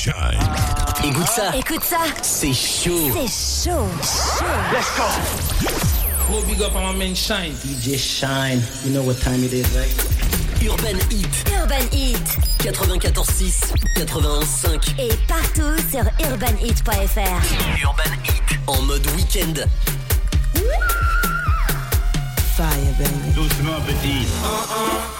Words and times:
Shine. 0.00 0.14
Écoute 1.04 1.28
ça. 1.28 1.54
Écoute 1.54 1.84
ça. 1.84 1.98
C'est 2.22 2.54
chaud. 2.54 3.10
C'est 3.12 3.68
chaud. 3.68 3.86
Chaud. 4.00 4.46
Let's 4.72 4.96
go. 4.96 5.04
Gros 6.26 6.40
big 6.46 6.62
up 6.62 6.74
on 6.74 6.94
my 6.94 6.98
man 6.98 7.14
Shine. 7.14 7.52
DJ 7.52 7.98
Shine. 7.98 8.62
You 8.82 8.94
know 8.94 9.02
what 9.02 9.20
time 9.20 9.44
it 9.44 9.52
is, 9.52 9.66
right? 9.76 9.92
Urban 10.62 10.96
Heat. 11.10 11.28
Urban 11.54 11.86
Heat. 11.92 12.38
94.6, 12.60 13.74
91.5. 13.94 14.98
Et 14.98 15.10
partout 15.28 15.76
sur 15.90 16.04
urbanheat.fr. 16.30 17.20
Urban 17.84 18.14
Heat. 18.24 18.58
En 18.68 18.80
mode 18.80 19.06
week-end. 19.16 19.66
Fire, 22.56 22.94
baby. 22.98 23.34
Doucement, 23.34 23.78
petit. 23.86 25.19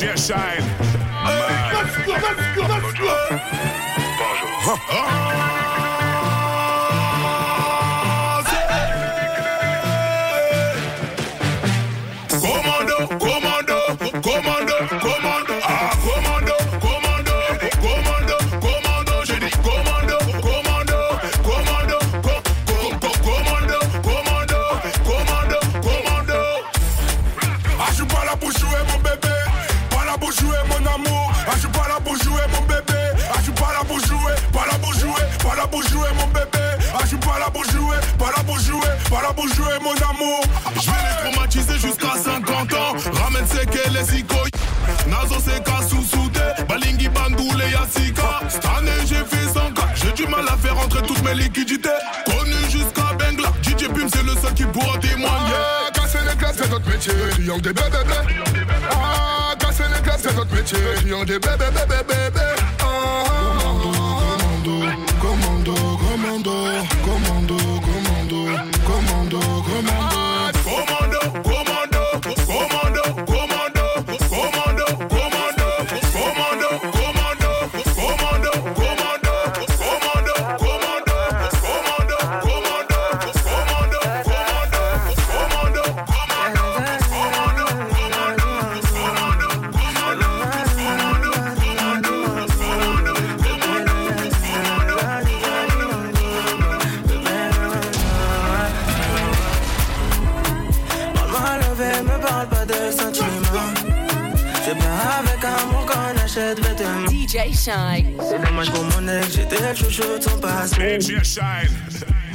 DJ 0.00 0.16
Shine. 0.16 0.64
Let's 1.74 1.92
go, 2.06 2.12
let's 2.12 2.56
go, 2.56 2.62
let's 2.62 2.92
go. 2.98 3.12
Commando, 4.64 5.09
Les 43.66 44.20
ikoy. 44.20 44.50
Nazo 45.06 45.36
c'est 45.44 45.62
Kasusude, 45.62 46.40
Balingi 46.66 47.08
Bandoule 47.10 47.62
Yassika. 47.70 48.40
Cette 48.48 48.64
année 48.64 48.90
j'ai 49.06 49.16
fait 49.16 49.46
100 49.52 49.72
cas. 49.74 49.88
J'ai 49.94 50.12
du 50.12 50.26
mal 50.26 50.46
à 50.48 50.56
faire 50.56 50.76
rentrer 50.76 51.02
toutes 51.02 51.22
mes 51.22 51.34
liquidités. 51.34 51.90
Connu 52.24 52.54
jusqu'à 52.70 53.12
Bengla. 53.18 53.52
DJ 53.62 53.88
Pim 53.88 54.08
c'est 54.12 54.22
le 54.22 54.32
seul 54.40 54.54
qui 54.54 54.64
pourra 54.64 54.96
témoigner. 54.98 55.28
Ah, 55.28 55.90
casser 55.92 56.18
les 56.26 56.36
glaces, 56.36 56.56
c'est 56.56 56.70
notre 56.70 56.88
métier. 56.88 57.12
Triangle 57.32 57.60
des 57.60 57.72
bébés, 57.74 57.90
bébés. 57.90 58.74
Ah, 58.90 59.54
casser 59.58 59.84
les 59.94 60.02
glaces, 60.02 60.20
c'est 60.22 60.34
notre 60.34 60.54
métier. 60.54 60.78
Triangle 60.96 61.26
des 61.26 61.38
bébés, 61.38 61.70
bébés, 61.70 62.02
bébés. 62.08 62.40
Ah, 62.80 62.84
commando, 63.62 64.80
commando, 65.20 65.74
commando, 65.98 66.54
commando, 67.04 67.56
commando, 67.56 67.56
achète 106.30 106.60
vêtements. 106.64 107.06
DJ 107.08 107.54
Shine. 107.54 108.16
C'est 108.28 108.44
dommage 108.44 108.70
pour 108.70 108.84
mon 108.84 109.08
ex, 109.08 109.32
j'étais 109.34 109.56
le 109.56 109.74
chouchou 109.74 110.18
de 110.18 110.22
son 110.22 110.38
passé. 110.38 111.00
DJ 111.00 111.22
Shine. 111.24 111.76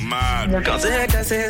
Mad. 0.00 0.62
Quand 0.64 0.78
c'est 0.78 1.06
cassé, 1.06 1.48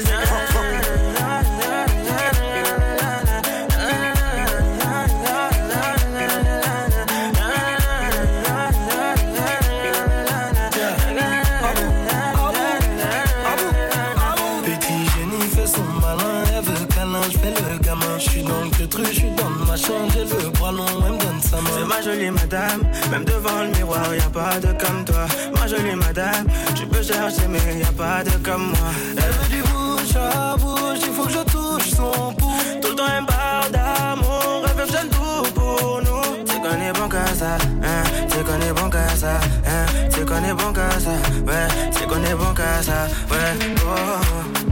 tu 26.75 26.87
peux 26.87 27.03
chercher, 27.03 27.47
mais 27.49 27.79
y 27.79 27.83
a 27.83 27.93
pas 27.93 28.23
de 28.25 28.31
comme 28.43 28.69
moi. 28.69 28.91
Elle 29.17 29.33
veut 29.33 29.49
du 29.57 29.63
bouche 29.63 30.17
à 30.17 30.57
bouche, 30.57 31.01
il 31.07 31.13
faut 31.13 31.25
que 31.25 31.33
je 31.33 31.45
touche 31.51 31.91
son 31.91 32.33
pouls. 32.35 32.81
Tout 32.83 32.89
le 32.91 32.95
temps 32.95 33.13
elle 33.19 33.27
parle 33.27 33.71
d'amour, 33.71 34.65
elle 34.69 34.77
veut 34.81 35.09
tout 35.11 35.53
pour 35.55 36.01
nous. 36.03 36.45
C'est 36.47 36.61
qu'on 36.61 36.81
est 36.81 36.93
bon 36.93 37.09
qu'à 37.09 37.27
ça, 37.35 37.57
hein, 37.83 38.03
c'est 38.29 38.45
qu'on 38.45 38.61
est 38.61 38.73
bon 38.73 38.91
qu'à 38.91 39.09
ça, 39.17 39.35
hein, 39.67 39.87
c'est 40.11 40.27
qu'on 40.27 40.45
est 40.45 40.55
bon 40.55 40.73
qu'à 40.73 40.91
ça, 41.01 41.11
ouais, 41.47 41.69
c'est 41.93 42.07
qu'on 42.07 42.23
est 42.25 42.35
bon 42.35 42.53
qu'à 42.55 42.83
ça, 42.83 43.07
ouais, 43.31 43.59
oh. 43.87 44.64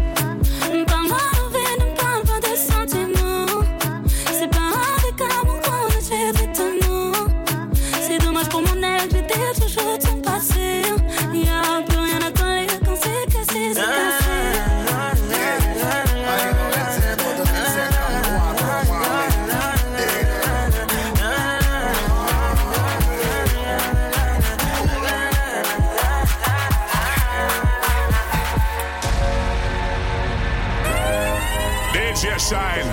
DJ 31.93 32.39
Shine. 32.39 32.89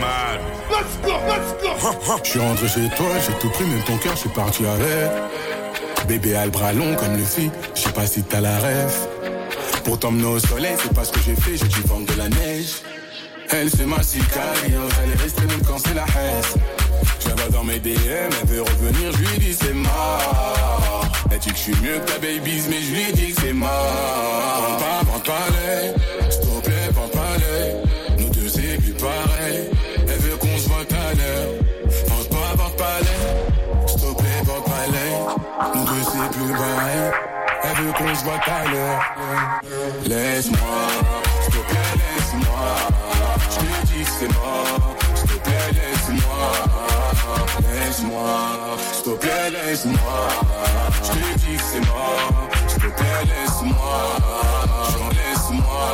Mad. 0.00 0.40
Let's 0.70 0.96
go, 1.04 1.14
let's 1.28 1.52
go. 1.62 2.18
Je 2.24 2.30
suis 2.30 2.40
rentré 2.40 2.68
chez 2.68 2.88
toi, 2.96 3.06
j'ai 3.26 3.34
tout 3.34 3.50
pris, 3.50 3.64
même 3.64 3.82
ton 3.82 3.96
cœur, 3.98 4.12
je 4.14 4.20
suis 4.20 4.28
parti 4.30 4.64
avec. 4.66 5.10
Bébé 6.08 6.34
a 6.34 6.44
le 6.46 6.50
bras 6.50 6.72
long 6.72 6.94
comme 6.96 7.16
le 7.16 7.24
fit, 7.24 7.50
je 7.74 7.80
sais 7.80 7.92
pas 7.92 8.06
si 8.06 8.22
t'as 8.22 8.40
la 8.40 8.58
rêve. 8.58 8.94
Pour 9.84 9.98
t'emmener 9.98 10.24
au 10.24 10.38
soleil, 10.38 10.74
c'est 10.82 10.94
pas 10.94 11.04
ce 11.04 11.12
que 11.12 11.20
j'ai 11.20 11.34
fait, 11.36 11.56
j'ai 11.56 11.68
dû 11.68 11.80
vendre 11.82 12.06
de 12.06 12.18
la 12.18 12.28
neige. 12.28 12.82
Elle 13.50 13.70
c'est 13.70 13.86
ma 13.86 14.02
sicario, 14.02 14.80
elle 15.02 15.10
est 15.10 15.22
restée 15.22 15.46
même 15.46 15.62
quand 15.66 15.78
c'est 15.78 15.94
la 15.94 16.04
haine. 16.04 16.62
Vois 17.36 17.48
dans 17.50 17.64
mes 17.64 17.78
DM, 17.78 17.96
elle 17.96 18.48
veut 18.48 18.62
revenir, 18.62 19.12
je 19.12 19.18
lui 19.18 19.38
dis 19.38 19.54
c'est 19.54 19.72
mort. 19.72 21.06
Elle 21.30 21.38
dit 21.38 21.50
que 21.50 21.56
je 21.56 21.62
suis 21.62 21.76
mieux 21.82 21.98
que 21.98 22.12
ta 22.12 22.18
babies, 22.18 22.62
mais 22.68 22.80
je 22.80 22.94
lui 22.94 23.12
dis 23.12 23.32
que 23.32 23.40
c'est 23.40 23.52
mort. 23.52 23.68
Vends 23.68 24.76
pas, 24.76 25.02
vends 25.10 25.20
pas 25.20 25.46
l'œil, 25.50 25.94
s'il 26.30 26.40
te 26.40 26.64
plaît, 26.64 26.90
vends 26.92 27.08
pas 27.08 27.38
l'œil. 27.38 27.81
Elle 37.64 37.84
veut 37.84 37.92
qu'on 37.92 38.14
se 38.14 38.24
voit 38.24 38.40
à 38.46 38.64
l'heure. 38.70 39.00
Laisse-moi, 40.04 40.58
s'il 41.42 41.52
te 41.52 41.58
plaît, 41.58 41.94
laisse-moi. 41.96 42.68
Je 43.50 43.60
lui 43.60 43.78
dis 43.86 44.04
que 44.04 44.10
c'est 44.18 44.32
mort, 44.34 44.96
s'il 45.14 45.28
te 45.28 45.34
plaît, 45.38 45.70
laisse-moi. 45.72 46.52
Laisse-moi, 47.72 48.30
s'il 48.92 49.02
te 49.04 49.10
plaît, 49.18 49.50
laisse-moi. 49.50 50.20
Je 51.02 51.12
lui 51.12 51.34
dis 51.36 51.56
que 51.56 51.62
c'est 51.72 51.86
mort, 51.86 52.48
s'il 52.66 52.82
te 52.82 52.86
plaît, 52.86 53.24
laisse-moi, 53.24 54.00
j'en 54.92 55.08
laisse-moi, 55.08 55.84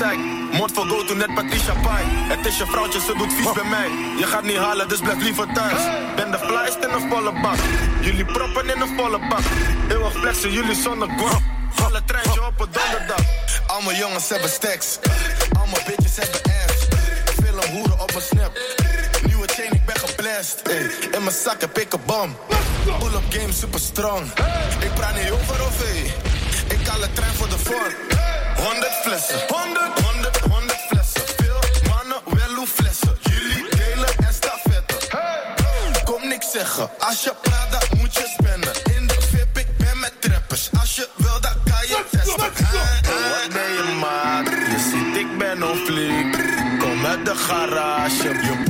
Moord 0.00 0.72
voor 0.72 0.86
go 0.86 1.04
to 1.04 1.14
net 1.14 1.34
Patricia 1.34 1.72
Pai. 1.82 2.04
Het 2.04 2.46
is 2.46 2.58
je 2.58 2.66
vrouwtje, 2.66 3.00
ze 3.00 3.14
doet 3.16 3.32
vies 3.32 3.52
bij 3.52 3.64
mij. 3.64 3.88
Je 4.18 4.26
gaat 4.26 4.42
niet 4.42 4.56
halen, 4.56 4.88
dus 4.88 5.00
blijf 5.00 5.22
liever 5.22 5.52
thuis. 5.52 5.80
Ben 6.16 6.30
de 6.30 6.38
flyest 6.38 6.76
in 6.84 6.90
een 6.90 7.08
volle 7.10 7.32
bak. 7.40 7.56
Jullie 8.00 8.24
proppen 8.24 8.74
in 8.74 8.80
een 8.80 8.96
volle 8.96 9.18
bak. 9.28 9.40
Eeuwig 9.88 10.12
flexen, 10.12 10.52
jullie 10.52 10.74
zonder 10.74 11.08
guap. 11.08 11.42
Alle 11.84 12.02
treintje 12.04 12.46
op 12.46 12.60
een 12.60 12.68
donderdag. 12.72 13.24
Allemaal 13.66 13.94
jongens 13.94 14.28
hebben 14.28 14.50
stacks. 14.50 14.98
Allemaal 15.52 15.80
bitches 15.86 16.16
hebben 16.16 16.40
ass. 16.42 16.86
Film 17.42 17.74
hoeren 17.74 18.00
op 18.00 18.12
mijn 18.12 18.24
snap. 18.24 18.52
Nieuwe 19.26 19.46
chain, 19.46 19.72
ik 19.72 19.84
ben 19.84 19.96
geblest. 19.96 20.68
In 21.10 21.22
mijn 21.22 21.36
zak 21.44 21.60
heb 21.60 21.78
ik 21.78 21.92
een 21.92 22.00
bom. 22.06 22.36
Pull-up 22.98 23.24
game 23.28 23.52
super 23.52 23.80
strong. 23.80 24.26
Ik 24.80 24.94
praat 24.94 25.14
niet 25.14 25.30
over 25.30 25.62
of. 25.62 25.82
Ik 26.68 26.86
haal 26.86 27.00
de 27.00 27.12
trein 27.12 27.34
voor 27.34 27.48
de 27.48 27.58
vorm. 27.58 27.99
харашем 47.40 48.69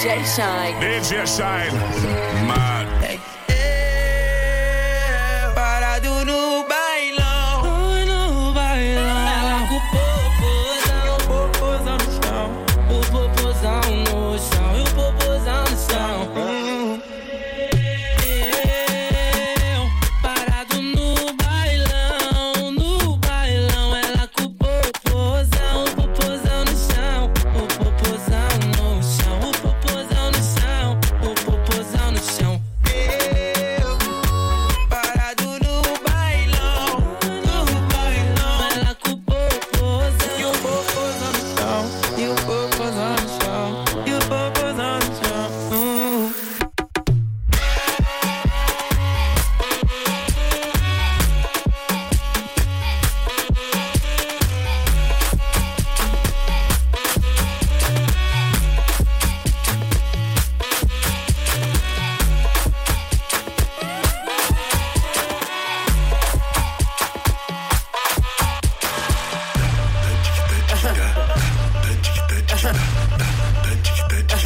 DJ 0.00 0.24
Shine. 0.24 0.80
DJ 0.80 1.26
Shine. 1.26 2.46
My. 2.46 2.79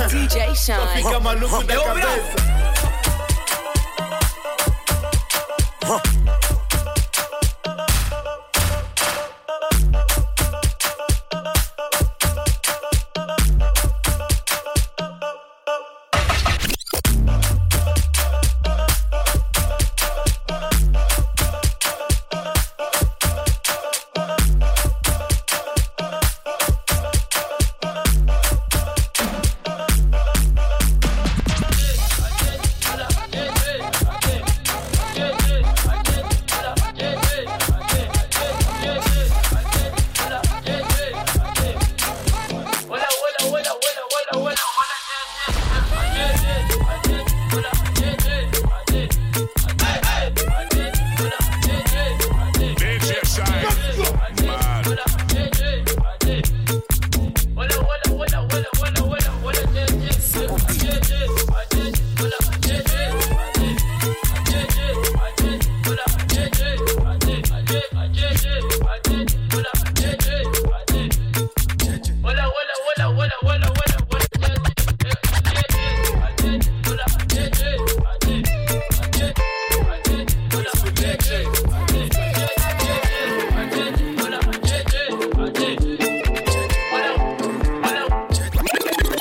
DJ 0.09 0.55
Shine. 0.55 1.03
Fica 1.03 1.19
maluco 1.19 1.65
da 1.65 1.75
cabeça. 1.83 2.55